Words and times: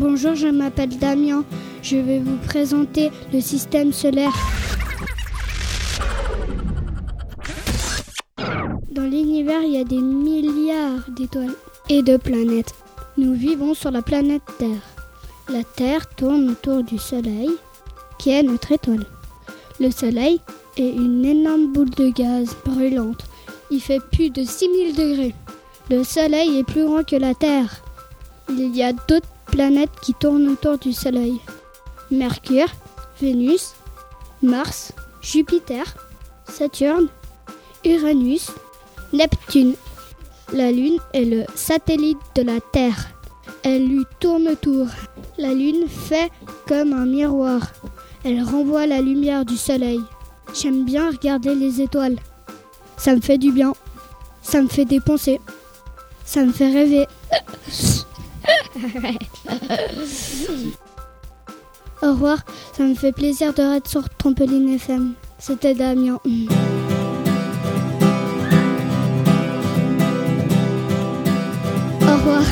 Bonjour, 0.00 0.36
je 0.36 0.46
m'appelle 0.46 0.96
Damien. 0.96 1.44
Je 1.82 1.96
vais 1.96 2.20
vous 2.20 2.36
présenter 2.46 3.10
le 3.32 3.40
système 3.40 3.92
solaire. 3.92 4.32
Dans 8.92 9.02
l'univers, 9.02 9.60
il 9.64 9.72
y 9.72 9.80
a 9.80 9.82
des 9.82 9.98
milliards 9.98 11.10
d'étoiles 11.16 11.56
et 11.88 12.02
de 12.04 12.16
planètes. 12.16 12.76
Nous 13.16 13.34
vivons 13.34 13.74
sur 13.74 13.90
la 13.90 14.00
planète 14.00 14.42
Terre. 14.56 14.86
La 15.48 15.64
Terre 15.64 16.08
tourne 16.10 16.50
autour 16.50 16.84
du 16.84 16.96
Soleil, 16.96 17.50
qui 18.20 18.30
est 18.30 18.44
notre 18.44 18.70
étoile. 18.70 19.04
Le 19.80 19.90
Soleil 19.90 20.40
est 20.76 20.92
une 20.92 21.24
énorme 21.24 21.72
boule 21.72 21.90
de 21.90 22.10
gaz 22.10 22.54
brûlante. 22.64 23.24
Il 23.72 23.80
fait 23.80 24.00
plus 24.12 24.30
de 24.30 24.44
6000 24.44 24.94
degrés. 24.94 25.34
Le 25.90 26.04
Soleil 26.04 26.56
est 26.56 26.64
plus 26.64 26.84
grand 26.84 27.02
que 27.02 27.16
la 27.16 27.34
Terre. 27.34 27.82
Il 28.48 28.76
y 28.76 28.84
a 28.84 28.92
d'autres 28.92 29.26
planètes 29.50 30.00
qui 30.00 30.14
tournent 30.14 30.48
autour 30.48 30.78
du 30.78 30.92
Soleil. 30.92 31.40
Mercure, 32.10 32.68
Vénus, 33.20 33.74
Mars, 34.42 34.92
Jupiter, 35.20 35.84
Saturne, 36.48 37.08
Uranus, 37.84 38.50
Neptune. 39.12 39.74
La 40.52 40.72
Lune 40.72 40.98
est 41.12 41.24
le 41.24 41.44
satellite 41.54 42.18
de 42.34 42.42
la 42.42 42.60
Terre. 42.72 43.08
Elle 43.62 43.86
lui 43.86 44.04
tourne 44.20 44.48
autour. 44.48 44.86
La 45.36 45.52
Lune 45.52 45.88
fait 45.88 46.30
comme 46.66 46.92
un 46.92 47.06
miroir. 47.06 47.60
Elle 48.24 48.42
renvoie 48.42 48.86
la 48.86 49.00
lumière 49.00 49.44
du 49.44 49.56
Soleil. 49.56 50.00
J'aime 50.54 50.84
bien 50.84 51.10
regarder 51.10 51.54
les 51.54 51.80
étoiles. 51.80 52.16
Ça 52.96 53.14
me 53.14 53.20
fait 53.20 53.38
du 53.38 53.52
bien. 53.52 53.74
Ça 54.42 54.62
me 54.62 54.68
fait 54.68 54.84
dépenser. 54.84 55.40
Ça 56.24 56.44
me 56.44 56.52
fait 56.52 56.72
rêver. 56.72 57.06
Au 62.00 62.12
revoir, 62.12 62.38
ça 62.76 62.84
me 62.84 62.94
fait 62.94 63.12
plaisir 63.12 63.52
de 63.52 63.62
être 63.76 63.88
sur 63.88 64.08
Trampoline 64.08 64.68
FM. 64.74 65.14
C'était 65.38 65.74
Damien. 65.74 66.20
Au 72.02 72.12
revoir. 72.12 72.42